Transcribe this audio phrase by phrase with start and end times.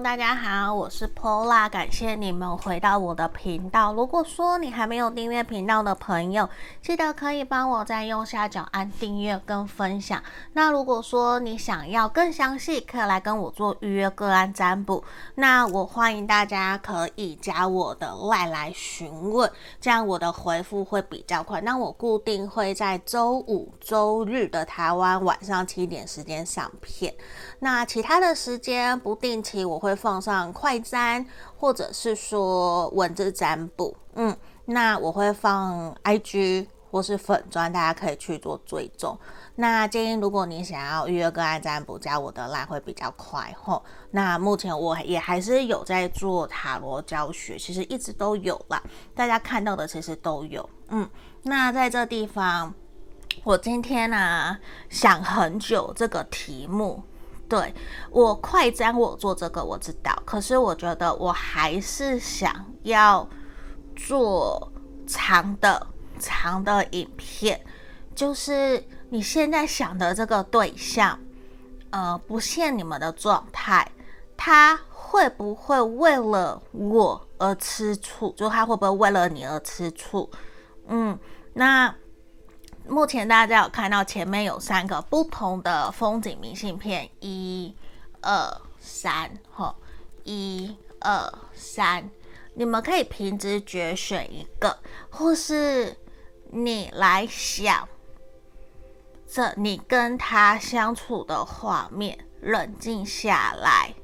[0.00, 3.92] 大家好，我是 Pola，感谢你们回到我的频道。
[3.92, 6.48] 如果说你还没有订阅频道的朋友，
[6.80, 10.22] 记得可以帮我在右下角按订阅跟分享。
[10.54, 15.04] 那如果说你想要更详细，可以来跟我做预约个案占卜。
[15.34, 19.50] 那我欢迎大家可以加我的外来询问，
[19.80, 21.60] 这样我的回复会比较快。
[21.60, 27.14] 那我固定会在周五、周日的台湾晚上七点时间上片。
[27.58, 29.62] 那其他的时间不定期。
[29.62, 31.26] 我会放上快占，
[31.58, 39.18] 或者是说文字占卜，嗯，那我会放 IG 或是粉专，大家可以去做追踪。
[39.56, 43.82] 那建议如果你想要预约个案占卜，加我的 LINE 会比较快吼。
[44.12, 48.80] 那目前我也还是有在做塔罗教学，其实一直都有啦，
[49.16, 51.10] 大家看到的其实都有，嗯。
[51.42, 52.72] 那在这地方，
[53.42, 54.56] 我今天呢、
[54.88, 57.02] 想很久这个题目。
[57.52, 57.74] 对，
[58.10, 63.28] 我快占，我做这个我知道，可是我觉得我还是想要
[63.94, 64.72] 做
[65.06, 65.86] 长的
[66.18, 67.60] 长的影片，
[68.14, 71.18] 就是你现在想的这个对象，
[71.90, 73.86] 呃，不限你们的状态，
[74.34, 78.32] 他会不会为了我而吃醋？
[78.34, 80.30] 就他会不会为了你而吃醋？
[80.86, 81.18] 嗯，
[81.52, 81.94] 那。
[82.88, 87.74] 目前大家有看到前面有三个不同的风景明信片，一、
[88.20, 89.74] 二、三，吼，
[90.24, 92.10] 一、二、三，
[92.54, 94.78] 你们可以凭直觉选一个，
[95.10, 95.96] 或是
[96.50, 97.88] 你来想，
[99.26, 103.94] 这你跟他相处的画面，冷静下来，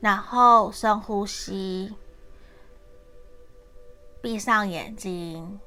[0.00, 1.94] 然后深呼吸，
[4.22, 5.60] 闭上眼睛。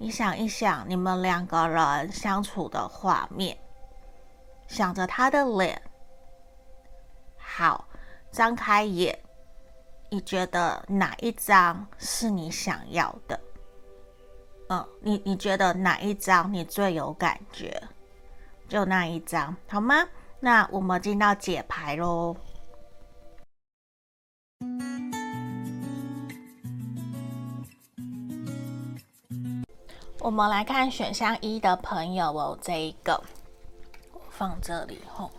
[0.00, 3.58] 你想一想，你们两个人相处的画面，
[4.68, 5.82] 想着他的脸。
[7.36, 7.88] 好，
[8.30, 9.18] 张开眼，
[10.08, 13.40] 你觉得哪一张是你想要的？
[14.68, 17.82] 嗯，你你觉得哪一张你最有感觉？
[18.68, 20.08] 就那一张，好吗？
[20.38, 22.36] 那我们进到解牌喽。
[30.20, 33.22] 我们来看选项一的朋友哦，这一个
[34.12, 35.30] 我放这里吼，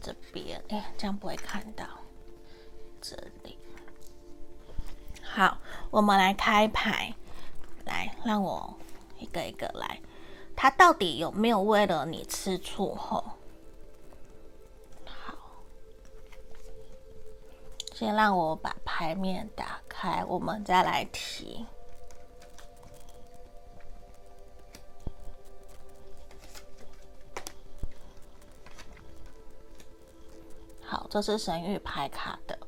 [0.00, 1.84] 这边哎，这样不会看到。
[3.00, 3.58] 这里
[5.22, 5.58] 好，
[5.90, 7.14] 我们来开牌，
[7.84, 8.74] 来让我
[9.18, 10.00] 一个一个来，
[10.56, 13.24] 他到底有没有为了你吃醋吼？
[15.04, 15.34] 好，
[17.92, 21.66] 先让我把牌面打开，我们再来提。
[31.08, 32.58] 这是神諭牌卡的。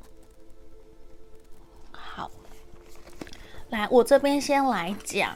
[1.91, 2.29] 好，
[3.69, 5.35] 来，我这边先来讲。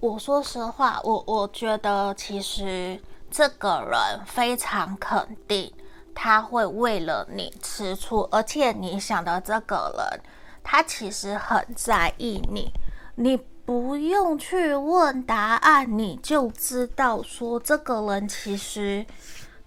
[0.00, 2.98] 我说实话，我我觉得其实
[3.30, 5.72] 这个人非常肯定，
[6.14, 10.22] 他会为了你吃醋，而且你想的这个人，
[10.62, 12.72] 他其实很在意你。
[13.16, 19.04] 你不用去问答案，你就知道说这个人其实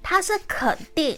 [0.02, 1.16] 他是肯定。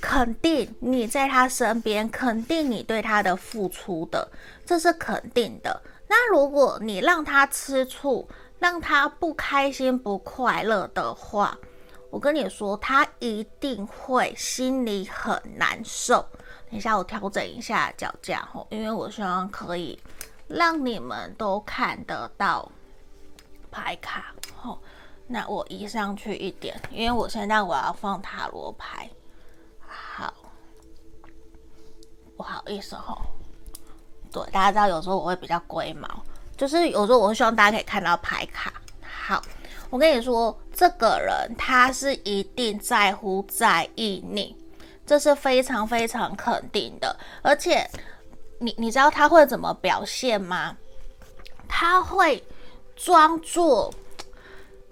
[0.00, 4.28] 肯定你在他身边，肯定你对他的付出的，
[4.64, 5.82] 这是肯定的。
[6.08, 11.58] 那如果你让他吃醋，让他不开心、不快乐的话，
[12.10, 16.24] 我跟你说，他一定会心里很难受。
[16.70, 19.98] 等一下，我调整一下脚架吼，因为我希望可以
[20.48, 22.70] 让你们都看得到
[23.70, 24.78] 牌卡吼。
[25.26, 29.10] 那我移上去一点，因为我现在我要放塔罗牌。
[32.36, 33.16] 不好意思吼，
[34.30, 36.08] 对，大家知道有时候我会比较龟毛，
[36.56, 38.72] 就是有时候我会希望大家可以看到牌卡。
[39.02, 39.42] 好，
[39.90, 44.56] 我跟你说，这个人他是一定在乎、在意你，
[45.06, 47.16] 这是非常非常肯定的。
[47.42, 47.88] 而且，
[48.58, 50.76] 你你知道他会怎么表现吗？
[51.68, 52.44] 他会
[52.94, 53.92] 装作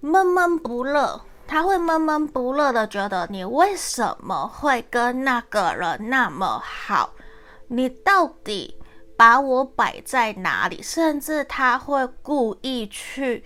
[0.00, 7.10] 闷闷不乐，他会闷闷不乐的觉得你为什么会跟那个人那么好。
[7.74, 8.78] 你到底
[9.16, 10.80] 把我摆在哪里？
[10.80, 13.42] 甚至他会故意去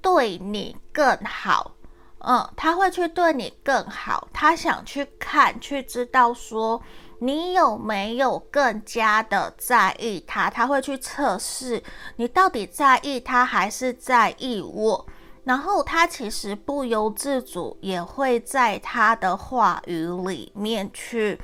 [0.00, 1.72] 对你更好，
[2.20, 6.80] 嗯，他会去对你更好，他想去看，去知道说
[7.18, 11.82] 你有没有更加的在意他，他会去测试
[12.16, 15.06] 你到底在意他还是在意我。
[15.44, 21.40] 然后他其实不由自主也会在他的话语里面去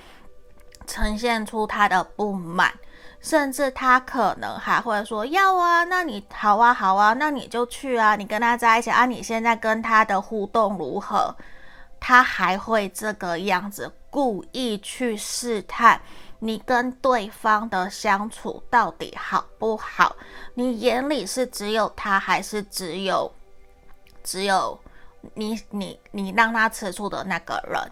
[0.88, 2.73] 呈现出他的不满，
[3.20, 11.37] 甚至他可能还会说要啊，那你好啊好啊，那你就去啊，你跟他在一起啊，你现在跟他的互动如何？
[12.00, 16.00] 他还会这个样子故意去试探
[16.38, 20.14] 你跟对方的相处到底好不好？
[20.55, 23.31] 你眼里是只有他，还是只有？
[24.23, 24.79] 只有
[25.34, 27.91] 你，你，你让他吃醋的那个人，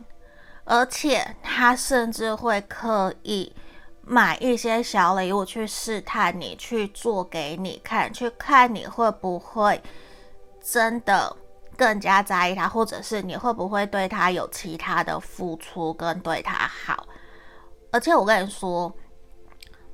[0.66, 3.54] 而且他甚至会刻意
[4.02, 9.80] 买一些小礼物去试探你，去做给你看，去看你会不会
[10.60, 11.36] 真的
[11.76, 17.06] 更加在意他，或者是你会不会对他有其他的付出跟对他好。
[17.92, 18.92] 而且我跟你说，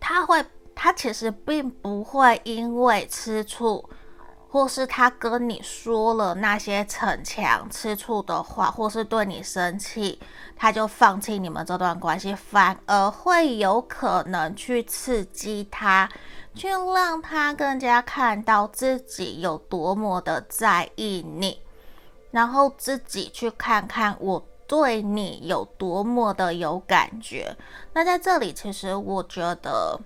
[0.00, 0.42] 他会，
[0.74, 3.88] 他其实并不会因为吃醋。
[4.52, 10.20] 或是他跟你说了那些逞强、吃醋的话，或是对你生气，
[10.54, 16.06] 他就放弃你们这段关系，反而会有可能去刺激他，
[16.54, 21.58] 去让他更加看到自己有多么的在意你，
[22.31, 27.56] 然后自己去看看我对你有多么的有感觉。
[27.94, 29.98] 那在这里，其实我觉得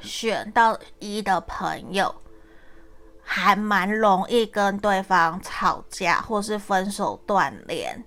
[0.00, 2.14] 选到一的朋友。
[3.30, 8.02] 还蛮容易跟对方吵架，或是分手断联。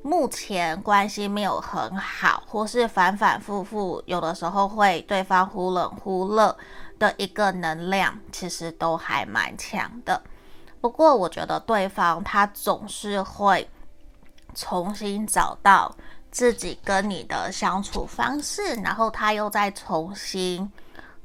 [0.00, 6.56] 目前关系没有很好，或是反反复复，有的时候会对方忽冷忽热
[6.98, 10.18] 的一个能量，其实都还蛮强的。
[10.80, 13.68] 不过我觉得对方他总是会
[14.54, 15.94] 重新找到
[16.30, 20.72] 自己跟你的相处方式，然后他又再重新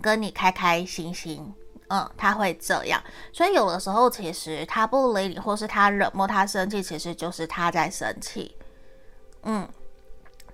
[0.01, 1.53] 跟你开开心心。
[1.91, 3.03] 嗯，他会这样，
[3.33, 8.55] 所以有的时候其实他不理你，或是他冷漠、他生气，其实就是他在生气。
[9.41, 9.67] 嗯，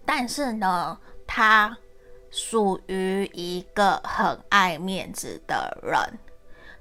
[0.06, 0.98] 但是呢，
[1.28, 1.78] 他
[2.32, 6.20] 属于一个很爱面子的人，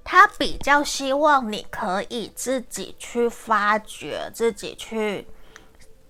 [0.05, 5.27] 他比较希望你可以自己去发掘，自己去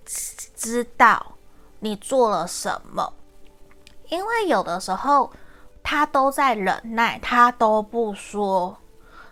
[0.05, 1.35] 知道
[1.79, 3.11] 你做了什么，
[4.09, 5.33] 因为有的时候。
[5.87, 8.75] 他都在忍耐，他都不说，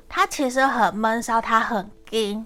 [0.07, 2.45] 他其实很闷骚，他很硬，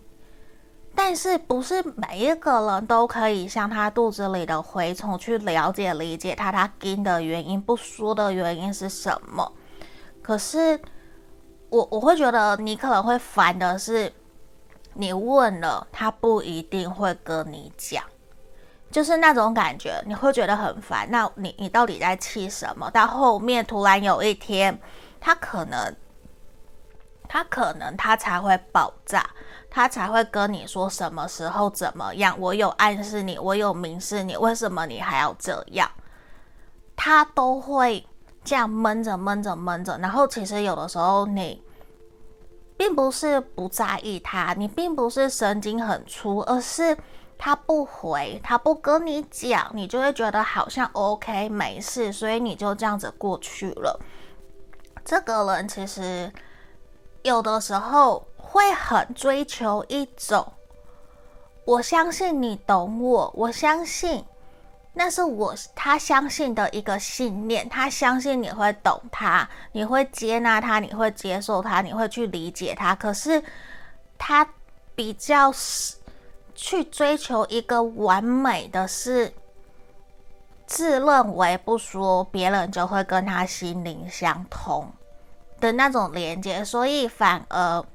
[0.95, 9.51] 但是不是每一个人都可以像他肚子里的蛔虫去了解理解他，他硬的原因，不说的原因是什么？
[10.21, 10.80] 可是
[11.68, 14.13] 我我会觉得你可能会烦的是，
[14.94, 18.01] 你问了他不一定会跟你讲。
[18.89, 21.06] 就是那种感觉，你会觉得很烦。
[21.12, 22.89] 那你你到底在气什么？
[22.89, 24.80] 到后面突然有一天，
[25.19, 25.94] 他可能，
[27.28, 29.30] 他可能他才会爆炸，
[29.69, 32.34] 他才会跟你说什么时候怎么样。
[32.39, 35.92] 我有暗示你，我有明示你，为什么你还要这样？
[36.95, 38.07] 他都会
[38.45, 39.98] 这样闷着闷着闷着。
[39.98, 41.62] 然后其实有的时候你
[42.78, 46.98] 并不是不在意他，你并不是神经很粗，而是。
[47.38, 54.00] 他不回，他不跟你讲，你就会觉得好像 OK 没事，所以你就这样子过去了。
[55.06, 56.31] 这个人其实
[57.22, 60.54] 有的时候会很追求一种，
[61.63, 64.25] 我相信你懂我，我相信
[64.94, 72.96] 那是我他相信的一个信念，他相信你会懂他，你会接纳他，你会接受他，你会去理解他。
[72.96, 73.44] 可是
[74.17, 74.50] 他
[74.96, 75.51] 比较
[76.60, 79.32] 去追求一个完美的是，
[80.66, 84.92] 自认为不说别人就会跟他心灵相通
[85.60, 87.86] 的那种连接，所以反而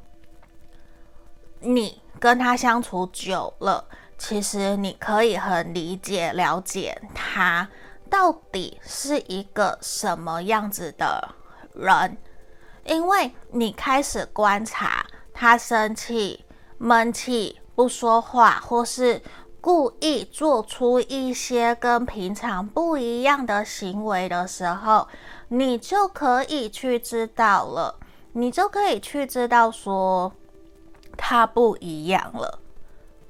[1.59, 3.85] 你跟他相处久了，
[4.16, 7.69] 其实你可以很理解了解他
[8.09, 11.35] 到底是一个什么样子的
[11.75, 12.16] 人，
[12.85, 15.04] 因为你开始观察
[15.35, 16.45] 他生气、
[16.78, 17.59] 闷气。
[17.74, 19.22] 不说话，或是
[19.60, 25.08] 故意做出一些跟平常不一样的行为的时候，
[25.48, 27.98] 你就可以去知道了，
[28.32, 30.32] 你就可以去知道说
[31.16, 32.58] 他不一样了，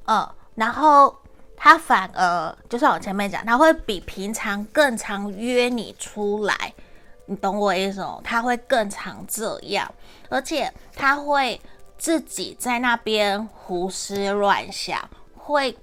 [0.07, 1.15] 嗯，然后
[1.57, 6.75] 他反而就像我前面讲，他会比平常更常约你出来，
[7.27, 8.21] 你懂我意思哦？
[8.25, 9.89] 他会更常这样，
[10.29, 11.61] 而且他会。
[12.03, 15.79] 自己在那边胡思乱想，会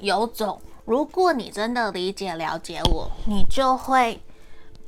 [0.00, 4.20] 有种，如果你真的理解了解我，你就会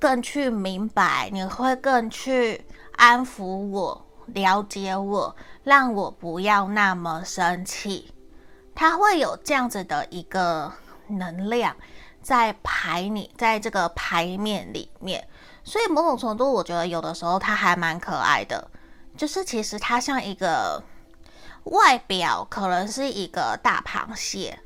[0.01, 2.65] 更去明白，你会更去
[2.97, 8.13] 安抚我，了解我，让我不要那么生气。
[8.75, 10.73] 他会有这样子的一个
[11.07, 11.77] 能量
[12.21, 15.29] 在排你，在这个牌面里面。
[15.63, 18.69] 所以某种程度，我觉得有的时候他还蛮可爱的，
[19.21, 20.83] 就是其实他像一个
[21.65, 24.59] 外表可能是一个大螃蟹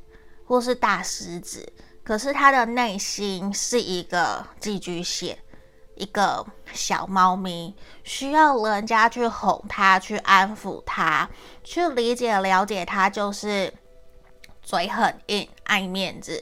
[0.47, 1.73] 或是大狮子，
[2.05, 5.37] 可是他的内心是一个寄居蟹，
[5.95, 11.29] 一个小猫咪，需要人家去哄他，去安抚他，
[11.61, 13.73] 去理解了解他，就是
[14.61, 16.41] 嘴很硬，爱面子，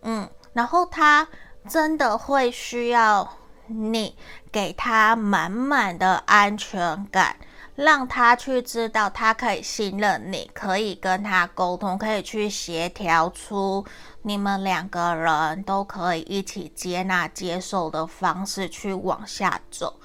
[0.00, 1.28] 嗯，然后他
[1.68, 3.36] 真的会需要。
[3.66, 4.16] 你
[4.52, 7.36] 给他满满的安全感，
[7.74, 13.84] 让他去知道他可以信任你，可以跟他沟通，可以去协调出
[14.22, 19.98] 你们两个人都可以一起接纳、接受的方式去往下走。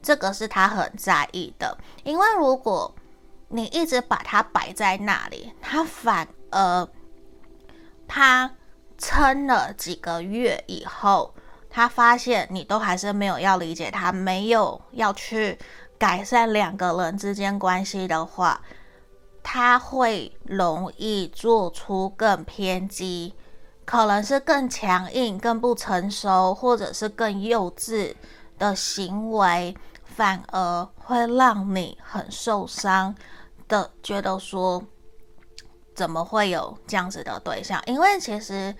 [0.00, 2.94] 这个是他很在意的，因为如果
[3.48, 6.88] 你一直把他摆在那里，他反而
[8.06, 8.52] 他
[8.96, 11.34] 撑了几个月以后。
[11.74, 15.58] 他发现你都还是没有要理解他，没有要去
[15.96, 18.60] 改善两个人之间关系的话，
[19.42, 23.32] 他会容易做出更偏激，
[23.86, 28.14] 可能是更强硬、更不成熟，或者是更幼稚
[28.58, 29.74] 的行为，
[30.04, 33.14] 反而会让你很受伤
[33.66, 34.84] 的，觉得说
[35.94, 37.82] 怎么会有这样子的对象？
[37.86, 38.76] 因为其实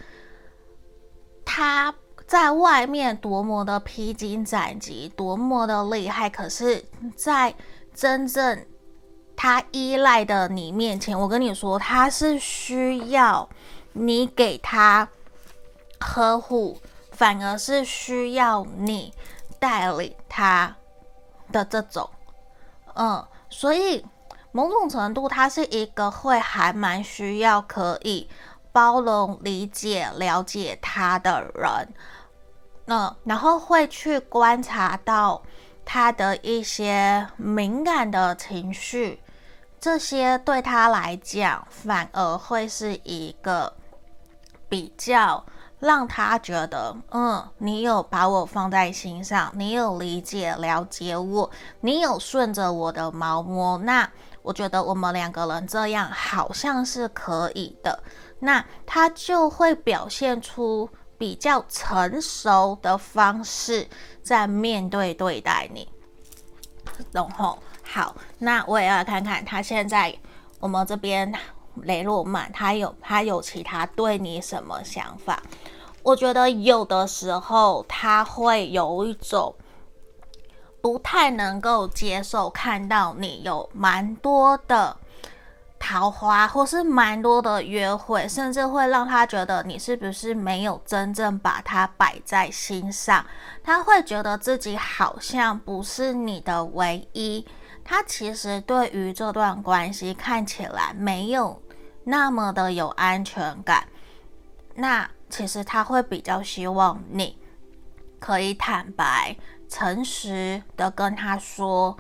[1.43, 1.95] 他。
[2.33, 6.83] 在外面多么的披荆斩棘，多么的厉害，可是，
[7.15, 7.55] 在
[7.95, 8.65] 真正
[9.37, 13.47] 他依赖的你面前，我跟你说，他是需要
[13.93, 15.07] 你给他
[16.01, 16.79] 呵护，
[17.11, 19.13] 反而是需要你
[19.59, 20.75] 带领他
[21.53, 22.09] 的这种，
[22.95, 24.03] 嗯，所以
[24.53, 28.27] 某种程度，他是一个会还蛮需要可以
[28.73, 31.89] 包容、理解、了解他的人。
[32.87, 35.41] 嗯，然后会去观察到
[35.85, 39.21] 他的一些敏感的情绪，
[39.81, 43.73] 这些对他来讲反而会是一个
[44.69, 45.45] 比较
[45.79, 51.49] 让他觉得，嗯，你有把我放在心上，你有理解了解我，
[51.81, 54.11] 你有顺着我的毛摸，那
[54.43, 58.03] 我觉得我们两个人这样好像是可以的，
[58.41, 60.91] 那他就会表现出。
[61.23, 63.87] 比较成熟的方式
[64.25, 65.89] 在面对对待你，
[67.13, 70.13] 然后好，那我也要看看他现在
[70.59, 71.33] 我们这边
[71.77, 75.41] 雷诺曼他有他有其他对你什么想法？
[76.03, 79.55] 我觉得有的时候他会有一种
[80.81, 84.97] 不太能够接受看到你有蛮多的。
[85.85, 93.27] 桃花，或是蛮多的约会，甚至会让他觉得你是不是没有真正把他摆在心上？
[93.65, 97.45] 他会觉得自己好像不是你的唯一。
[97.85, 101.61] 他其实对于这段关系看起来没有
[102.05, 103.89] 那么的有安全感。
[104.77, 107.37] 那其实他会比较希望你
[108.21, 109.37] 可以坦白、
[109.69, 111.97] 诚实的跟他说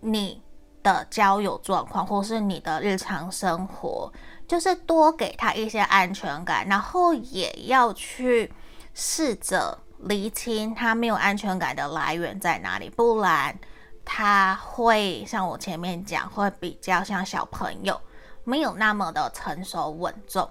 [0.00, 0.42] 你。
[0.82, 4.12] 的交友状况，或是你的日常生活，
[4.48, 8.52] 就是多给他一些安全感，然后也要去
[8.94, 13.58] 试着厘清他没有安全感的来源在哪里，不然
[14.04, 18.00] 他会像我前面讲，会比较像小朋友，
[18.44, 20.48] 没有那么的成熟稳重，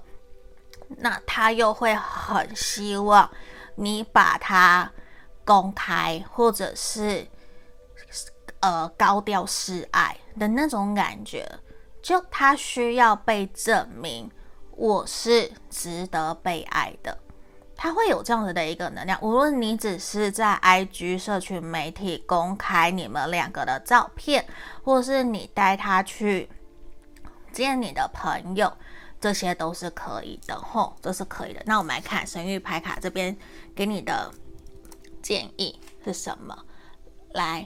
[0.98, 3.30] 那他又会很希望
[3.76, 4.92] 你把他
[5.44, 7.28] 公开，或者是。
[8.62, 11.50] 呃，高调示爱的那种感觉，
[12.02, 14.30] 就他需要被证明
[14.72, 17.18] 我是值得被爱的，
[17.76, 19.18] 他会有这样子的一个能量。
[19.22, 24.46] 无论你只是在 IG 社群媒体公开你们两个的照片，
[24.84, 26.50] 或是你带他去
[27.54, 28.74] 见你的朋友，
[29.22, 31.62] 这些都是可以的，吼，这是可以的。
[31.66, 33.38] 那我们来看神諭牌卡这边
[33.74, 34.30] 给你的
[35.22, 36.66] 建议是什么？
[37.32, 37.66] 来。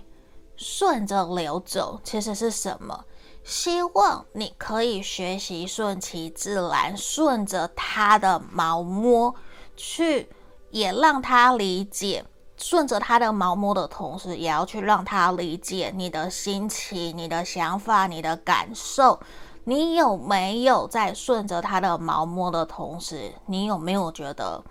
[0.64, 3.04] 顺着流走其实是什么？
[3.44, 9.36] 希望你可以学习顺其自然，顺着他的毛摸
[9.76, 10.30] 去，
[10.72, 12.24] 也让他理解。
[12.56, 19.20] 顺着他的毛摸的同时，也要去让他理解你的心情、你的想法、你的感受。
[19.66, 24.64] 你有没有在顺着他的毛摸的同时，你有没有觉得？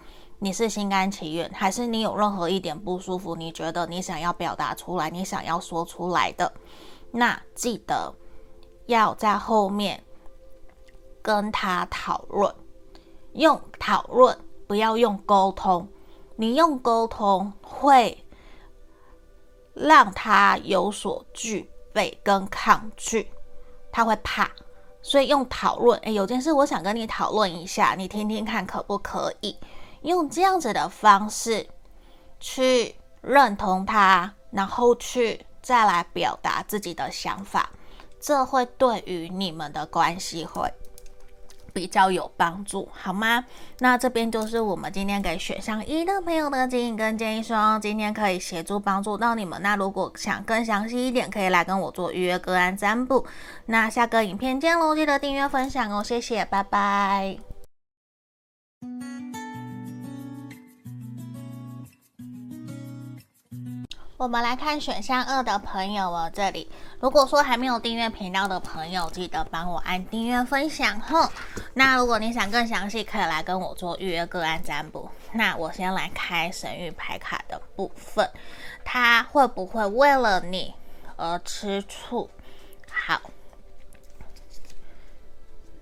[0.42, 3.36] 你是心甘情愿，还是你有任何一点不舒服？
[3.36, 6.52] 你觉得你想要表达出来，你想要说出来的，
[7.12, 8.12] 那记得
[8.86, 10.02] 要在后面
[11.22, 12.52] 跟他讨论，
[13.34, 15.88] 用讨论，不要用沟通。
[16.34, 18.24] 你用沟通会
[19.74, 23.30] 让他有所惧备跟抗拒，
[23.92, 24.50] 他会怕。
[25.02, 29.56] 所以用讨论，诶，有件事我想跟你讨论一下，你听听看可不可以？
[30.02, 31.66] 用这样子的方式
[32.38, 37.70] 去认同他，然后去再来表达自己的想法，
[38.20, 40.72] 这会对于你们的关系会
[41.72, 43.44] 比较有帮助，好吗？
[43.78, 49.62] 那这边就是我们今天给选项一的朋友的建议跟建议，希望今天可以协助帮助到你们。
[49.62, 53.24] 那如果想更详细一点，可以来跟我做预约个案占卜。
[53.66, 57.38] 那下个影片见喽，记得订阅分享哦，谢谢，拜拜。
[64.22, 71.28] 我们来看选项二的朋友哦，这里如果说还没有订阅频道的朋友，记得帮我按订阅分享后。
[71.74, 75.10] 那如果你想更详细，可以来跟我做预约个案占卜。
[75.32, 78.30] 那我先来开神諭牌卡的部分，
[78.84, 80.72] 他会不会为了你
[81.16, 82.30] 而吃醋？
[82.92, 83.20] 好，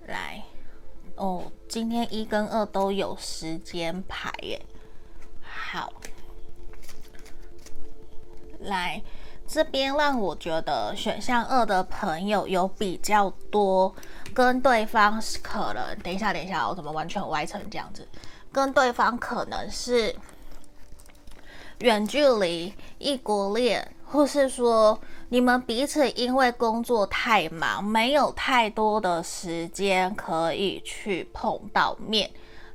[0.07, 0.41] 来
[1.15, 4.59] 哦，今天一跟二都有时间牌耶，
[5.43, 5.93] 好。
[8.61, 9.01] 来
[9.47, 13.93] 这边让我觉得选项二的朋友有比较多
[14.33, 18.07] 跟对方可能，等一下等一下，我怎么完全歪成这样子？
[18.51, 20.15] 跟对方可能是
[21.79, 24.97] 远距离、异国恋，或是说
[25.29, 32.29] 你们彼此因为工作太忙，没有太多的时间可以去碰到面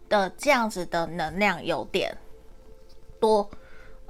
[0.09, 2.14] 的这样子的能量有点
[3.19, 3.49] 多，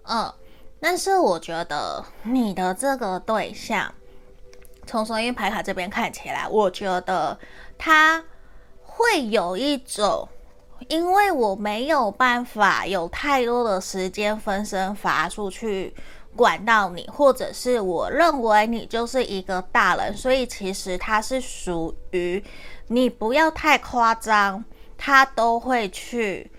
[0.03, 0.33] 嗯。
[0.79, 3.93] 但是我觉得你的这个对象，
[4.87, 7.37] 从神諭牌卡这边看起来，我觉得
[7.79, 8.23] 他
[8.83, 10.29] 会有一种，
[10.89, 15.95] 因为我没有办法有太多的时间分身乏术去
[16.37, 22.45] 管到你，或者是我认为你就是一个大人，所以其实他是属于
[22.89, 24.63] 你不要太夸张，
[24.99, 26.51] 他都会去。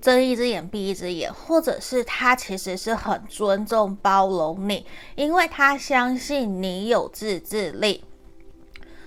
[0.00, 8.04] 睁一只眼闭一只眼，或者是他其实是很尊重包容你，因为他相信你有自制力，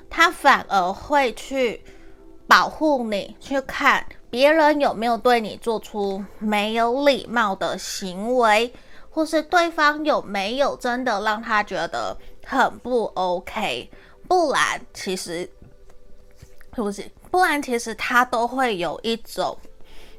[0.09, 1.81] 他反而会去
[2.45, 8.73] 保护你，去看别人有没有对你做出没有礼貌的行为，
[9.09, 13.89] 或是对方有没有真的让他觉得很不 OK，
[14.27, 15.49] 不然其实
[16.75, 17.09] 是不是？
[17.31, 19.57] 不然其实他都会有一种。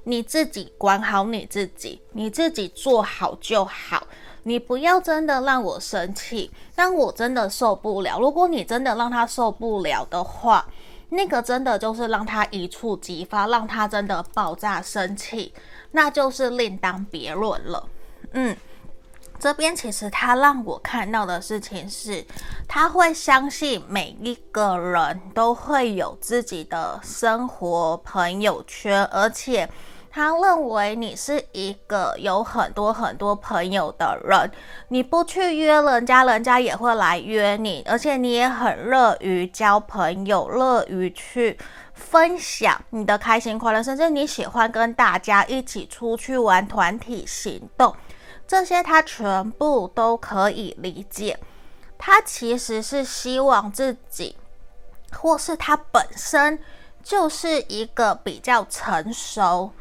[0.05, 4.07] 你自己管好你自己，你自己做好就好。
[4.45, 8.19] 你不要真的让我生气，让我真的受不了。
[8.19, 10.67] 如果你真的让他受不了的话，
[11.11, 15.55] 那个真的就是让他一触即发，让他真的爆炸生气，
[15.93, 17.88] 那就是另当别论了。
[18.33, 18.57] 嗯，
[19.38, 22.27] 这边其实他让我看到的事情是，
[22.67, 29.71] 他会相信每一个人都会有自己的生活朋友圈，而且。
[30.14, 34.53] 他认为你是一个有很多很多朋友的人，
[34.88, 41.59] 你不去约人家，人家也会来约你，而且你也很乐于交朋友，乐于去
[41.94, 47.96] 分享你的开心快乐，甚至你喜欢跟大家一起出去玩，团体行动，
[48.46, 51.38] 这些他全部都可以理解。
[51.96, 54.37] 他其实是希望自己，
[55.16, 56.59] 或是他本身
[57.03, 59.72] 就是一个比较成熟。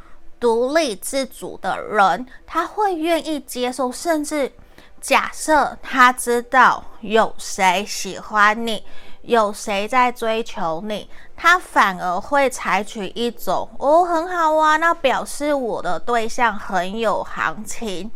[0.41, 4.51] 独立自主的人，他会愿意接受，甚至
[4.99, 8.83] 假设他知道有谁喜欢你，
[9.21, 18.11] 有谁在追求你，他反而会采取一种哦，很好啊，那表示我的对象很有行情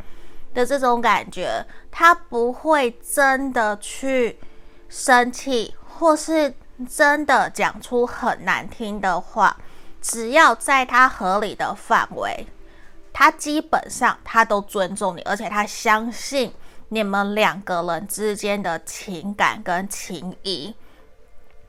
[0.56, 4.40] 的这种感觉，他不会真的去
[4.90, 6.52] 生气，或是
[6.90, 9.56] 真的讲出很难听的话。
[10.08, 12.46] 只要在他合理的范围，
[13.12, 16.54] 他基本上他都尊重你，而且他相信
[16.90, 20.76] 你们两个人之间的情感跟情谊。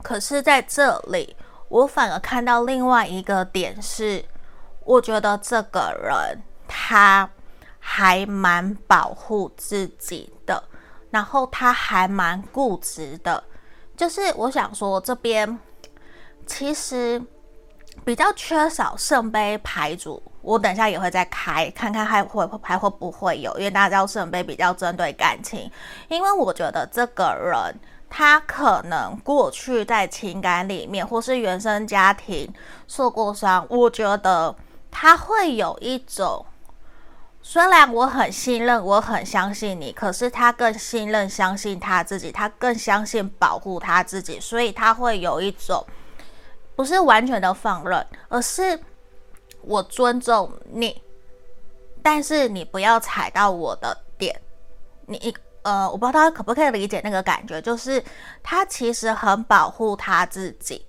[0.03, 1.35] 可是在这里，
[1.67, 4.23] 我反而看到另外一个点是，
[4.85, 7.27] 我觉得这个人他
[7.79, 10.63] 还蛮保护自己的，
[11.09, 13.43] 然后他还蛮固执的。
[13.95, 15.57] 就是我想说，这边
[16.45, 17.19] 其实。
[18.05, 25.69] 比较缺少圣杯牌组，我等下也会再开看看还会还会不会有，因为大家知道圣杯比较针对感情，
[26.07, 27.79] 因为我觉得这个人
[28.09, 32.53] 他可能过去在情感里面或是原生家庭
[32.87, 34.55] 受过伤，我觉得
[34.89, 36.45] 他会有一种。
[37.43, 45.85] 虽然我很信任，我很相信你，可是他更信任、相信他自己，他更相信保护他自己，所以他会有一种
[46.77, 48.79] 不是完全的放任，而是
[49.59, 51.01] 我尊重你，
[52.01, 54.39] 但是你不要踩到我的点。
[55.07, 58.01] 你呃，我不知道他可不可以理解那个感觉，就是
[58.41, 60.85] 他其实很保护他自己，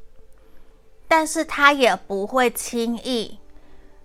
[1.08, 3.40] 但是他也不会轻易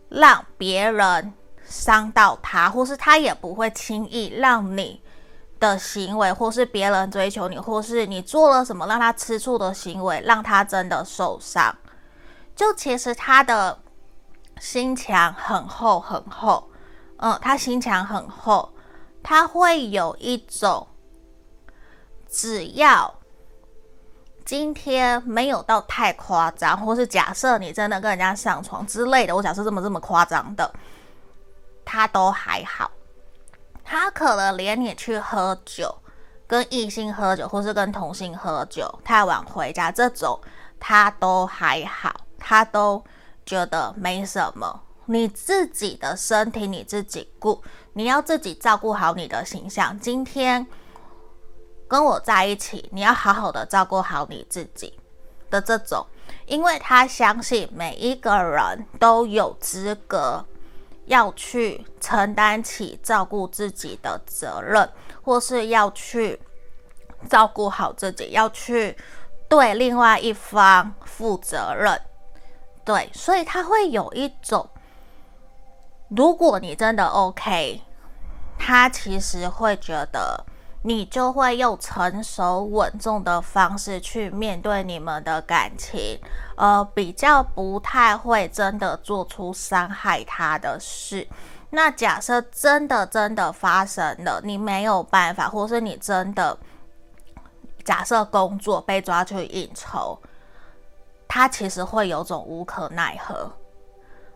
[0.09, 1.33] 让别人。
[1.65, 5.01] 伤到他，或是他也不会轻易让你
[5.63, 11.73] 的行为，或是别人追求你，或是你做了什么让他吃醋的行为，让他真的受伤。
[12.53, 13.79] 就其实他的
[14.59, 16.69] 心墙很厚很厚，
[17.17, 18.73] 嗯，他心墙很厚，
[19.23, 20.85] 他会有一种，
[22.29, 23.13] 只要
[24.43, 30.69] 今天没有到太夸张，或是假设你真的跟人家上床之类的，我假设这么这么夸张的。
[31.85, 32.89] 他都还好，
[33.83, 35.93] 他可能连你去喝酒，
[36.47, 40.39] 跟异性喝酒，或是跟同性喝酒，太晚回家这种，
[40.79, 43.03] 他都还好，他都
[43.45, 44.81] 觉得没什么。
[45.05, 49.99] 你自己的身体你自己顾，你要自己照顾好你的形象。
[49.99, 50.65] 今天
[51.89, 54.97] 跟我在一起，你要好好的照顾好你自己
[55.49, 56.07] 的这种，
[56.45, 60.45] 因为他相信每一个人都有资格。
[61.05, 64.89] 要去承担起照顾自己的责任，
[65.21, 66.41] 或是要去
[67.29, 68.97] 照顾好自己，要去
[69.49, 71.99] 对另外一方负责任。
[72.85, 74.69] 对，所以他会有一种，
[76.09, 77.81] 如果你真的 OK，
[78.57, 80.45] 他其实会觉得。
[80.85, 86.19] 你就会用成熟稳重的方式去面对你们的感情，
[86.57, 91.25] 呃，比较不太会真的做出伤害他的事。
[91.69, 96.57] 那假设真的真的发生了，你没有办法，或是你真的
[97.85, 100.19] 假设工作被抓去应酬，
[101.29, 103.49] 他其实会有种无可奈何。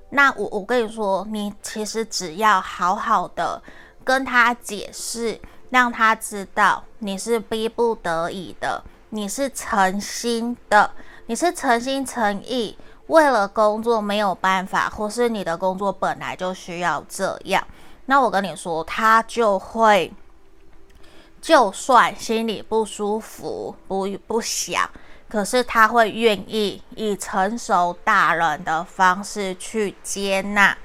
[0.09, 3.61] 那我我跟你说，你其实只要好好的
[4.05, 5.37] 跟他解释。
[5.69, 10.91] 让他知道你是逼不得已的，你是诚心的，
[11.25, 12.77] 你是诚心诚意，
[13.07, 17.65] 为了工作没有办法，或是你的工作本来就需要这样。
[18.05, 20.13] 那我跟你说，他就会，
[21.41, 24.89] 就算心里不舒服，不不想，
[25.27, 30.77] 可是他会愿意以成熟大人的方式去接纳，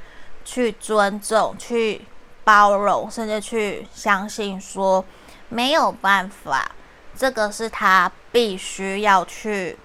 [0.45, 2.05] 去尊重，去。
[2.45, 5.05] 包容，甚至去相信说
[5.49, 6.71] 没有办法，
[7.15, 9.79] 这个是他必须要去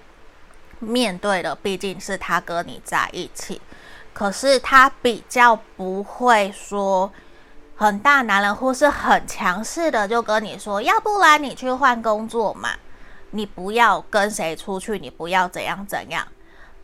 [0.78, 3.60] 面对的，毕竟是他跟你在一起。
[4.12, 7.12] 可是他比较不会说
[7.76, 12.70] 很大男人或是很强势的就跟你说，要不然你去换工作嘛，
[13.30, 16.26] 你不要跟谁出去，你不要怎样怎样。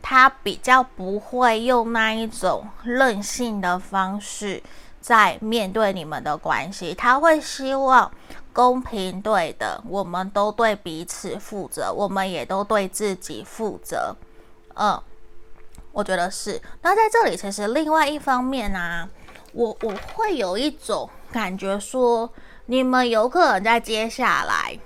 [0.01, 4.63] 他比较不会用那一种任性的方式。
[5.05, 8.11] 在面对你们的关系，他会希望
[8.55, 14.17] 公平对的，我们都对彼此负责，我们也都对自己负责。
[14.75, 14.99] 嗯，
[15.93, 16.59] 我觉得是。
[16.81, 19.11] 那在这里，其实另外一方面呢、啊，
[19.53, 22.33] 我我会有一种感觉说，
[22.64, 24.79] 你们有可能在接下来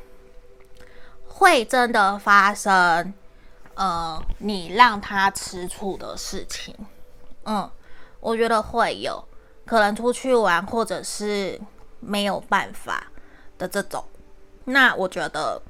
[1.28, 3.14] 会真的发生，
[3.74, 6.74] 呃，你让他吃醋的事情。
[7.44, 7.70] 嗯，
[8.18, 9.27] 我觉得会有。
[9.68, 11.61] 可能出去玩，或者是
[12.00, 13.04] 没有办法
[13.59, 14.02] 的这种，
[14.64, 15.61] 那我觉得，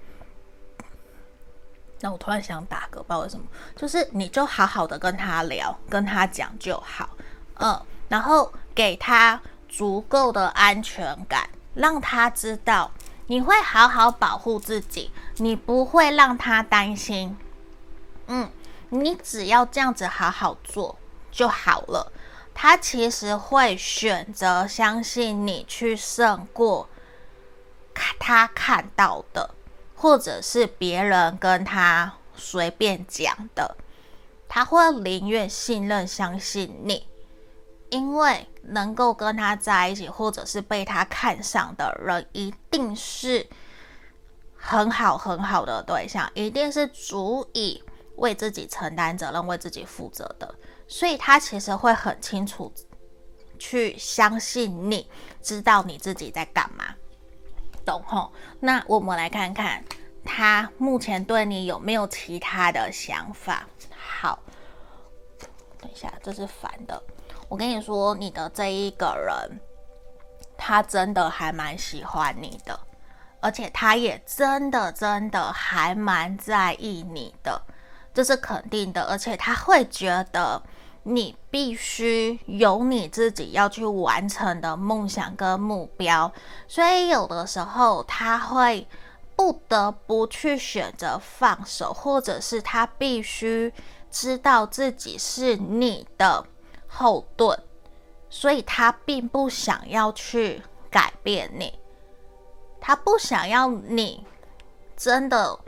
[2.01, 7.11] 那我突然想打嗝，不知道为什么，就是你就好好的跟他聊，跟他讲就好，
[7.59, 12.91] 嗯，然后给他足够的安全感，让他知道
[13.27, 17.37] 你会好好保护自己，你不会让他担心，
[18.29, 18.49] 嗯，
[18.91, 20.97] 你只要这样子好好做
[21.33, 22.13] 就好了。
[22.61, 26.89] 他其实会选择相信你，去胜过
[28.19, 29.55] 他看到的，
[29.95, 33.77] 或者是别人跟他随便讲的。
[34.49, 37.07] 他会宁愿信任、相信你，
[37.91, 43.47] 因为能够跟他在一起，或者是被他看上的人，一定是
[44.57, 47.85] 很好很好的对象，一定是足以
[48.17, 50.53] 为自己承担责任、为自己负责的。
[50.89, 52.73] 所以他其实会很清楚，
[53.59, 55.09] 去相信你，
[55.43, 56.87] 知道你自己在干嘛，
[57.85, 58.33] 懂吼？
[58.59, 59.85] 那我们来看看
[60.25, 63.67] 他目前对你有没有其他的想法？
[63.97, 64.39] 好，
[65.81, 67.01] 等一下，这是反的。
[67.49, 69.61] 我跟你说，你的这一个人，
[70.57, 72.79] 他真的还蛮喜欢你的，
[73.41, 77.63] 而且他也真的真的还蛮在意你的，
[78.13, 79.03] 这是肯定的。
[79.05, 80.63] 而且他会觉得
[81.09, 86.33] 你必须有你自己要去完成的梦想跟目标，
[86.67, 88.87] 所以有的时候他会
[89.35, 93.73] 不得不去选择放手，或者是他必须
[94.11, 96.47] 知道自己是你的。
[96.91, 97.55] 后盾，
[98.31, 101.79] 所以他并不想要去改变你，
[102.81, 104.27] 他不想要你
[104.97, 105.61] 真的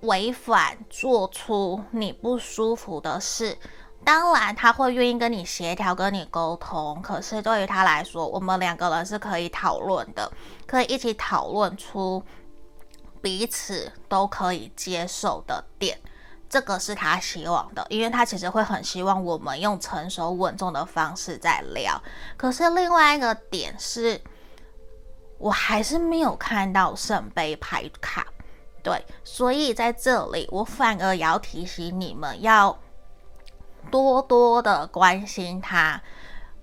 [0.00, 3.58] 违反做出你不舒服的事。
[4.06, 7.02] 当然，他会愿意跟你协调、跟你沟通。
[7.02, 10.30] 可是对于他来说，我们两个人是可以讨论的，
[10.64, 12.22] 可以一起讨论出
[13.20, 15.98] 彼此都可以接受的点。
[16.48, 22.00] 这个是他希望的，因为他其实会很希望我们用成熟稳重的方式在聊。
[22.36, 24.20] 可是另外一个点是，
[25.38, 28.24] 我还是没有看到圣杯牌卡，
[28.84, 32.78] 对，所以在这里我反而也要提醒你们要
[33.90, 36.00] 多多的关心他，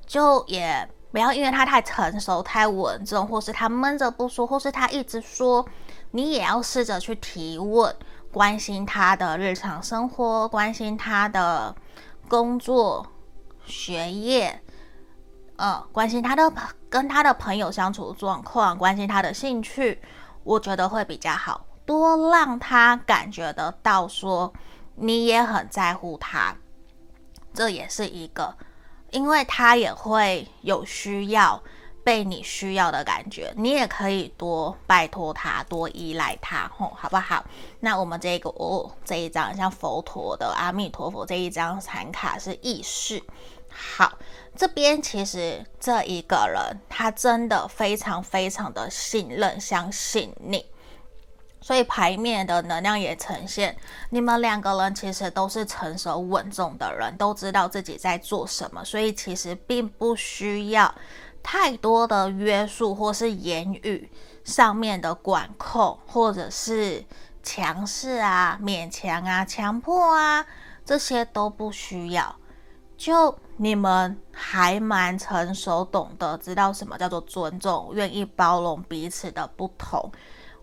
[0.06, 5.66] 就也不要因为他太成熟、太稳重，或是他闷着不说，或是他一直说，
[6.12, 7.96] 你也要试着去提问。
[8.32, 11.76] 关心他的日常生活，关心他的
[12.28, 13.06] 工作、
[13.64, 14.60] 学业，
[15.58, 16.52] 呃，关心他的
[16.90, 20.02] 跟他的朋友相处状况，关心他的兴趣，
[20.44, 24.52] 我觉得会比较好，多让他感觉得到说
[24.96, 26.56] 你也很在乎他，
[27.54, 28.56] 这也是一个，
[29.12, 31.62] 因为他也会有需要。
[32.06, 37.42] 被你需要的感觉，你也可以多拜托他，多依赖他，吼，好不好？
[37.80, 43.24] 那我们这个哦，这一张像佛陀的阿弥陀佛这一张禅卡是意识。
[43.70, 44.18] 好，
[44.54, 50.66] 这边其实这一个人他真的非常非常的信任、相信你，
[51.64, 53.76] 所以牌面的能量也呈现，
[54.10, 60.94] 你们两个人其实都是成熟稳重的人，都知道自己在做什么，所以其实并不需要。
[61.42, 64.10] 太多的约束，或是言语
[64.46, 67.04] 上面的管控，或者是
[67.42, 70.46] 强势啊、勉强啊、强迫啊，
[70.86, 72.34] 这些都不需要。
[72.96, 80.10] 就你们还蛮成熟，懂得知道什么叫做尊重，愿意包容彼此的不同。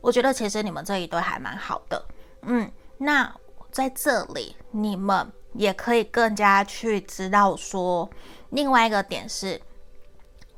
[0.01, 2.05] 我觉得其实你们这一对还蛮好的。
[2.43, 3.35] 嗯，那
[3.71, 8.09] 在这里你们也可以更加去知道说，
[8.51, 9.61] 另外一个点是。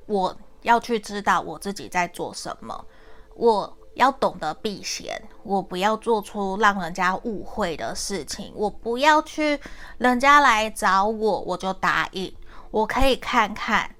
[0.07, 2.85] 我要去知道我自己在做什么，
[3.35, 9.59] 我要懂得避嫌，我不要做出让人家误会的事情，我不要去
[9.99, 12.35] 人家来找我我就答应，
[12.73, 13.95] 我可以看看，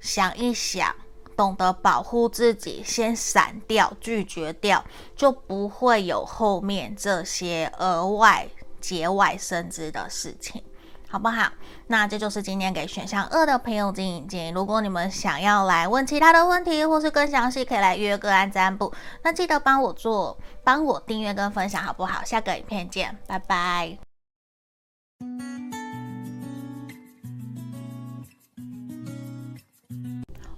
[0.00, 0.94] 想一想，
[1.36, 8.48] 懂得保护自己，先闪掉，拒绝掉，就不会有后面这些额外
[8.80, 10.62] 节外生枝的事情。
[11.06, 11.48] 好不好？
[11.86, 14.50] 那这就是今天给选项二的朋友指引建议。
[14.50, 18.92] 如果你们想要来问其他的问题，或是更详细，可以来约个案占卜。
[19.22, 22.24] 那记得帮我做，帮我订阅跟分享，好不好？
[22.24, 23.96] 下个影片见，拜拜。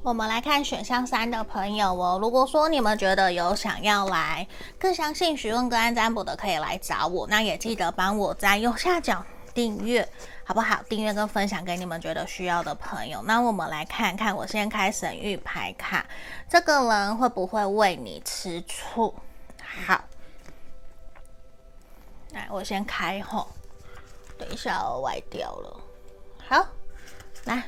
[0.07, 2.17] 我们来看选项三的朋友哦。
[2.23, 4.47] 如果说你们觉得有想要来
[4.79, 7.27] 更相信询问个案占卜的，可以来找我。
[7.27, 10.09] 那也记得帮我在右下角订阅。
[10.45, 10.81] 好不好？
[10.89, 13.21] 订阅跟分享给你们觉得需要的朋友。
[13.25, 16.07] 那我们来看看，我先开神谕牌卡，
[16.49, 19.13] 这个人会不会为你吃醋？
[19.89, 20.01] 好，
[22.31, 23.49] 来，我先开吼，
[24.39, 25.81] 等一下我歪掉了。
[26.49, 26.65] 好，
[27.47, 27.65] 来，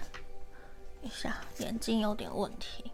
[1.08, 2.92] 一下眼睛有点问题。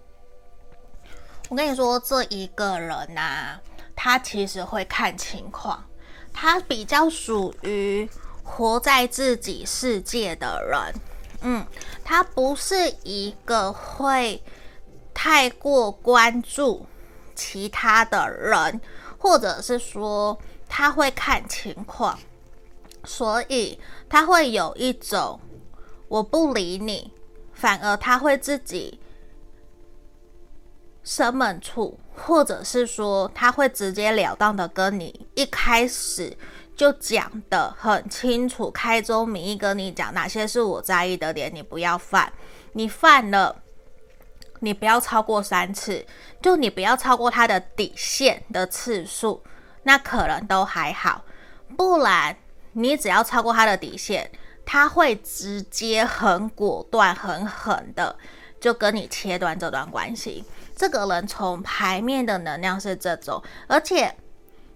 [1.49, 3.59] 我跟你说，这一个人呐、
[3.97, 5.85] 他其实会看情况，
[6.33, 8.09] 他比较属于。
[8.47, 10.95] 活在自己世界的人，
[11.41, 11.67] 嗯，
[12.05, 14.45] 他不是一个会
[15.15, 16.85] 太过关注
[17.35, 18.79] 其他的人，
[19.17, 22.19] 或者是说他会看情况，
[23.05, 25.41] 所以他会有一种
[26.09, 27.11] 我不理你，
[27.65, 29.01] 反而他会自己
[31.03, 31.71] 生闷气，
[32.15, 36.37] 或者是说他会直截了当的跟你一开始。
[36.77, 42.31] 就讲得很清楚，开宗明义跟你讲哪些是我在意的点，你不要犯，
[42.75, 43.63] 你犯了，
[44.61, 46.05] 你不要超过三次，
[46.43, 49.43] 就你不要超过他的底线的次数，
[49.85, 51.25] 那可能都还好。
[51.79, 52.37] 不然，
[52.73, 54.31] 你只要超过他的底线，
[54.67, 58.17] 他会直接很果断、很狠的
[58.61, 60.45] 就跟你切断这段关系。
[60.75, 64.15] 这个人从牌面的能量是这种，而且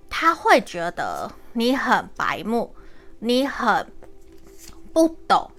[0.09, 2.75] 他会觉得你很白目，
[3.21, 3.87] 你很
[4.93, 5.51] 不懂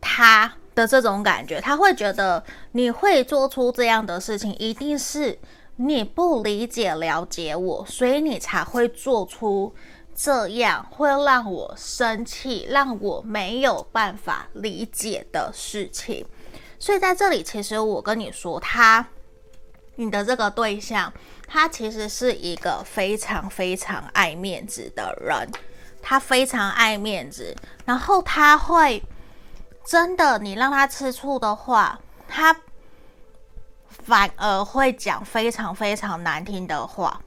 [0.00, 1.60] 他的这种感觉。
[1.60, 5.38] 他会觉得你会做出这样的事情，一定是
[5.76, 9.74] 你不理解、了解我，所以你才会做出。
[10.14, 16.26] 这样会让我生气，让我没有办法理解的事情。
[16.78, 19.06] 所以在这里，其实我跟你说，他，
[19.96, 21.12] 你的这个对象，
[21.46, 25.48] 他其实是一个非常非常爱面子的人，
[26.02, 29.02] 他非常爱面子，然后他会
[29.84, 31.98] 真的，你让他吃醋的话，
[32.28, 32.54] 他
[33.88, 37.20] 反而会讲非常非常难听的话，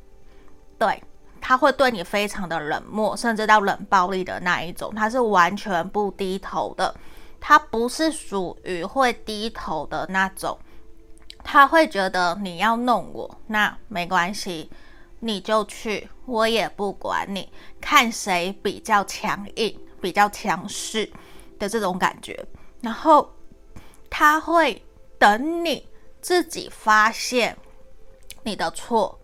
[0.78, 1.02] 对。
[1.48, 6.96] 他会对你非常的冷漠，甚至到冷暴力的那一种，他是完全不低头的，
[7.40, 10.58] 他不是属于会低头的那种，
[11.44, 14.72] 他会觉得你要弄我，那没关系，
[15.20, 17.48] 你就去，我也不管你，
[17.80, 21.08] 看谁比较强硬、比较强势
[21.60, 22.44] 的这种感觉，
[22.82, 23.32] 然后
[24.10, 24.84] 他会
[25.20, 25.88] 等你
[26.22, 27.56] 自己发现
[28.42, 29.20] 你的错。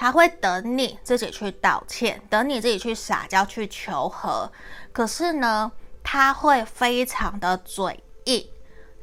[0.00, 4.48] 他会等你自己去道歉，等你自己去撒娇去求和。
[4.92, 5.72] 可是呢，
[6.04, 8.46] 他会非常的嘴硬，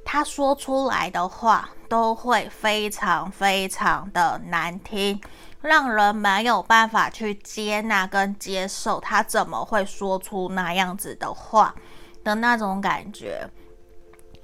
[0.05, 5.19] 他说出来的话都会非常非常的难听，
[5.59, 8.97] 让人没有办法去接纳跟接受。
[9.01, 11.75] 他怎么会说出那样子的话
[12.23, 13.45] 的那种感觉？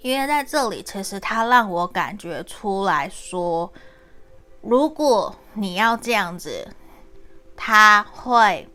[0.02, 3.72] 因为在这里，其实他让我感觉出来说。
[4.62, 6.68] 如果你要这样子，
[7.56, 8.68] 他会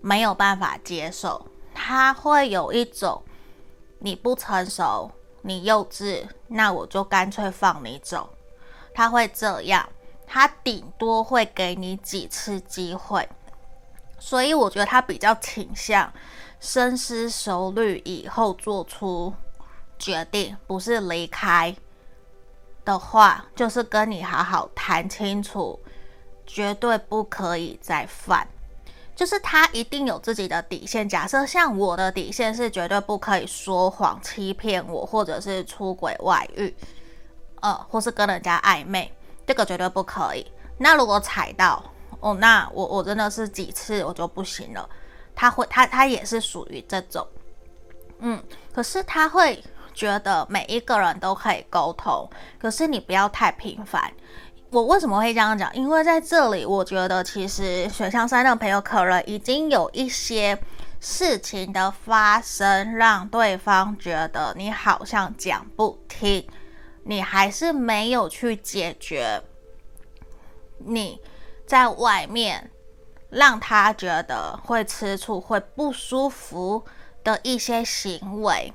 [0.00, 3.22] 没有办法接受，他会有一种
[3.98, 8.28] 你不成熟、你幼稚，那我就干脆放你走。
[8.94, 9.88] 他会这样，
[10.26, 13.26] 他顶多会给你几次机会，
[14.18, 16.12] 所以我觉得他比较倾向
[16.60, 19.32] 深思熟虑以后做出
[19.98, 21.74] 决定，不是离开。
[22.84, 25.78] 的话，就是跟你好好谈清楚，
[26.46, 28.46] 绝对不可以再犯。
[29.14, 31.08] 就是他一定有自己的底线。
[31.08, 36.74] 假设像我的底线是绝对不可以说谎、欺骗我，或者是出轨外遇，
[37.60, 39.12] 呃，或是跟人家暧昧，
[39.46, 40.44] 这个绝对不可以。
[40.78, 41.84] 那如果踩到，
[42.20, 44.88] 哦，那我我真的是几次我就不行了。
[45.34, 47.24] 他会，他他也是属于这种，
[48.18, 48.42] 嗯，
[48.72, 49.62] 可是他会。
[49.94, 52.28] 觉得每一个人都可以沟通，
[52.58, 54.12] 可是你不要太频繁。
[54.70, 55.74] 我为什么会这样讲？
[55.74, 60.58] 因为在这里，我觉得其实选项三的朋友可能已经有一些
[60.98, 66.46] 事情的发生，让对方觉得你好像讲不听，
[67.04, 69.42] 你还是没有去解决
[70.78, 71.20] 你
[71.66, 72.70] 在外面
[73.28, 76.82] 让他觉得会吃醋、会不舒服
[77.22, 78.72] 的一些行为。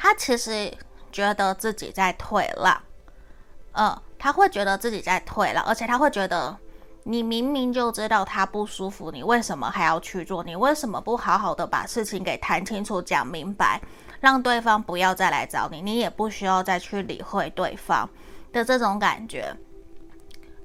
[0.00, 0.72] 他其实
[1.10, 2.80] 觉得自己在退让，
[3.72, 6.56] 嗯，他会觉得自己在退让，而且他会觉得
[7.02, 10.44] 你明明就知道他不舒服，你为什么还要去做？
[10.44, 13.80] 你为什么不好好的把事情给谈清楚、讲明白，
[14.20, 15.82] 让对方不要再来找你？
[15.82, 18.08] 你也不需要再去理会对方
[18.52, 19.52] 的这种感觉，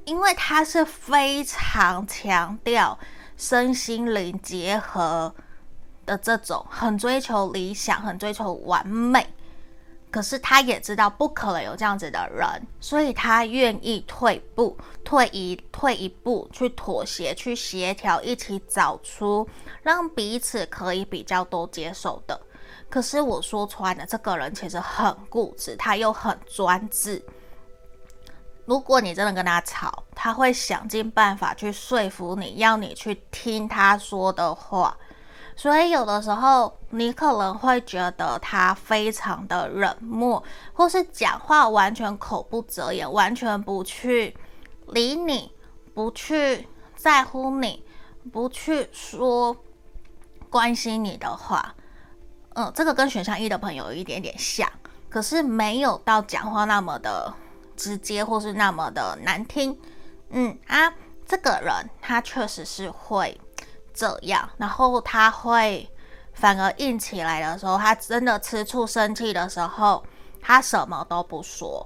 [0.05, 2.99] 因为他是非常强调
[3.35, 5.33] 身心灵结合。
[6.05, 9.25] 的这种很追求理想，很追求完美，
[10.11, 19.47] 可是他也知道不可能有这样子的人，所以他愿意退步，退一退一步去妥协，去协调，一起找出
[19.81, 22.39] 让彼此可以比较多接受的。
[22.89, 27.23] 可是我说穿了，这个人其实很固执，他又很专制。
[28.65, 34.95] 如果你真的跟他吵，他会想尽办法去说服你，要你去听他说的话。
[35.55, 40.43] 所以有的时候，你可能会觉得他非常的冷漠，
[40.73, 44.35] 或是讲话完全口不择言，完全不去
[44.87, 45.51] 理你，
[45.93, 47.85] 不去在乎你，
[48.31, 49.55] 不去说
[50.49, 51.75] 关心你的话。
[52.55, 54.69] 嗯，这个跟选项一的朋友有一点点像，
[55.09, 57.33] 可是没有到讲话那么的
[57.77, 59.79] 直接，或是那么的难听。
[60.29, 60.93] 嗯啊，
[61.27, 63.39] 这个人他确实是会。
[63.93, 65.89] 这样，然后他会
[66.33, 70.03] 反而硬起来的时候，他真的吃醋生气的时候，
[70.41, 71.85] 他什么都不说。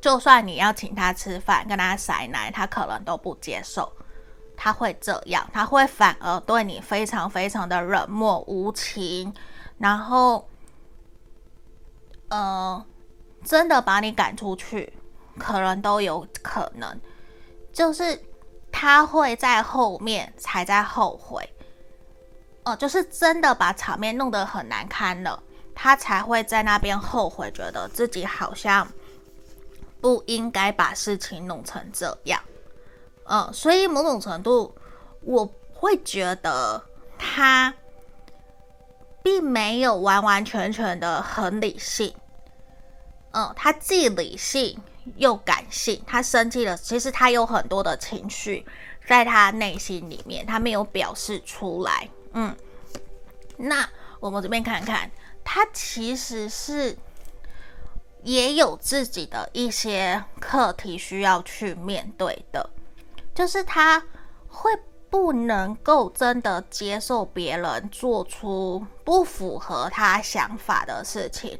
[0.00, 3.90] 就算你要请他吃饭，跟他塞奶，他可能都不接受。
[4.56, 9.32] 他会这样，他会反而对你非常非常的冷漠无情，
[9.78, 10.48] 然后，
[12.28, 12.84] 呃，
[13.44, 14.92] 真的把你赶出去，
[15.38, 17.00] 可能都有可能，
[17.72, 18.20] 就是
[18.72, 21.48] 他会在后面才在后悔，
[22.64, 25.40] 哦、呃，就是真的把场面弄得很难堪了，
[25.74, 28.88] 他才会在那边后悔，觉得自己好像
[30.00, 32.40] 不应该把事情弄成这样。
[33.24, 34.74] 嗯，所以某种程度，
[35.20, 36.82] 我会觉得
[37.16, 37.72] 他
[39.22, 42.12] 并没有完完全全的很理性。
[43.30, 44.76] 嗯，他既理性
[45.16, 46.02] 又感性。
[46.06, 48.64] 他生气了，其实他有很多的情绪
[49.06, 52.08] 在他内心里面，他没有表示出来。
[52.32, 52.56] 嗯，
[53.56, 53.88] 那
[54.20, 55.10] 我们这边看看，
[55.44, 56.96] 他其实是
[58.22, 62.70] 也有自己的一些课题需要去面对的。
[63.34, 63.98] 就是他
[64.48, 64.70] 会
[65.10, 71.58] 不能够真的接受别人做出不符合他想法的事情，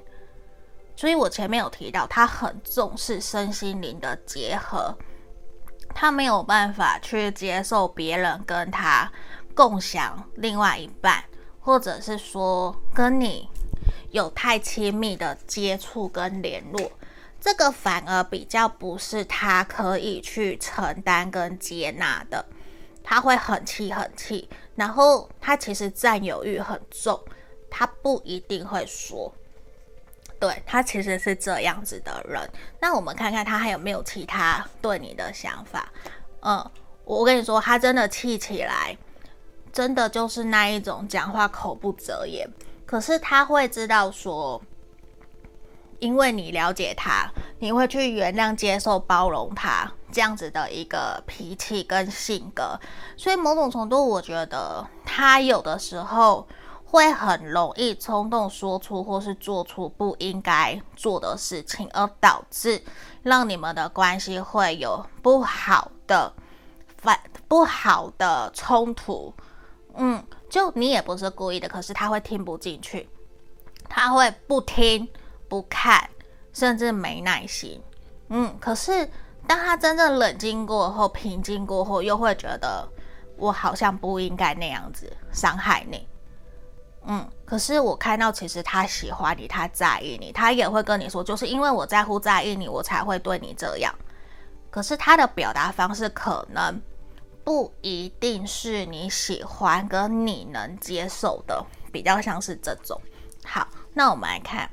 [0.94, 4.96] 所以我前面有提到，他很重视身心灵的结合，
[5.94, 9.10] 他没有办法去接受别人跟他
[9.54, 11.24] 共享另外一半，
[11.60, 13.48] 或者是说跟你
[14.10, 16.90] 有太亲密的接触跟联络。
[17.40, 22.46] 这个反而比较不是他可以去承担跟接纳的，
[23.02, 27.20] 他会很气很气，然后他其实占有欲很重，
[27.68, 29.34] 他不一定会说，
[30.42, 32.50] 对，他其实是这样子的人。
[32.80, 35.88] 那我们看看他还有没有其他对你的想法？
[36.40, 36.68] 嗯，
[37.04, 38.98] 我跟你说，他真的气起来，
[39.72, 42.50] 真的就是那一种讲话口不择言，
[42.84, 44.60] 可是他会知道说。
[46.00, 47.30] 因为你了解他，
[47.60, 52.76] 你会去原谅、接受、包容他这样子的一个脾气跟性格，
[53.16, 56.44] 所以某种程度，我觉得他有的时候
[56.92, 62.82] 会很容易冲动说出或是做出不应该做的事情，而导致
[63.22, 66.30] 让你们的关系会有不好的
[66.98, 67.18] 反
[67.48, 69.32] 不好的冲突。
[69.94, 73.08] 嗯，就你也不是故意的，可是他会听不进去，
[73.88, 75.08] 他会不听。
[75.48, 76.08] 不看，
[76.54, 77.78] 甚至没耐心，
[78.30, 79.06] 嗯，可是
[79.46, 82.88] 当他真正冷静过后、平静过后，又会觉得
[83.36, 86.08] 我好像不应该那样子伤害你，
[87.04, 93.92] 嗯，可是我看到其实他喜欢你，他在意你，他也会跟你说，就是因为我在乎、在意你，我才会对你这样。
[94.70, 96.80] 可是他的表达方式可能
[97.44, 103.00] 不一定是你喜欢跟你能接受的，比较像是这种。
[103.44, 104.70] 好，那我们来看。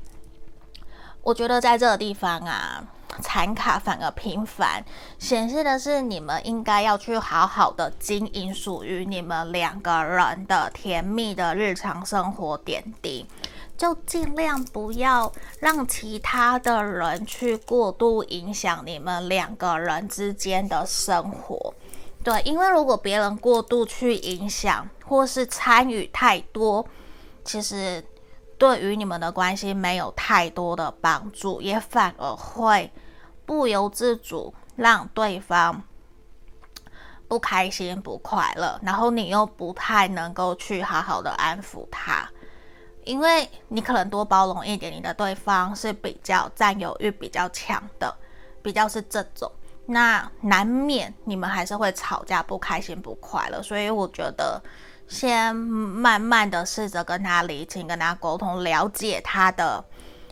[1.21, 2.81] 我觉得在这个地方啊，
[3.21, 4.83] 残卡反而频繁，
[5.17, 13.25] 显示的是你们应该要去好好的经营属于你们两个人的甜蜜的日常生活点滴，
[13.77, 21.73] 就尽量不要让其他的人去过度影响你们两个人之间的生活。
[22.23, 26.85] 对，因为如果别人过度去影响或是参与太多，
[27.43, 28.03] 其实。
[28.59, 32.91] 对于你们的关系没有太多的帮助，也反而会
[33.49, 35.81] 不由自主让对方
[37.27, 42.29] 不开心、不快乐，然后你又不太能够去好好的安抚他，
[43.05, 48.15] 因为你可能多包容一点，你的对方是比较占有欲比较强的，
[48.61, 49.51] 比较是这种，
[49.87, 54.61] 那难免你们还是会吵架、不开心、不快乐，所以我觉得。
[55.07, 59.83] 先慢慢的试着跟他理清，跟他沟通，了解他的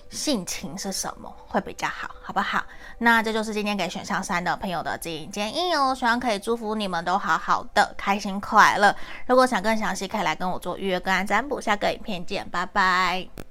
[0.07, 2.63] 性情是什么，会比较好，好不好？
[2.99, 8.95] 那这就是今天给选项三的朋友的建议建议哦，希望可以祝福你们都好好的，开心快乐。
[9.27, 11.61] 如果想更详细，可以来跟我做预约个案占卜。
[11.61, 13.46] 下个影片见，拜拜。